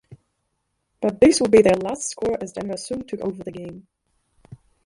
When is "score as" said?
2.09-2.53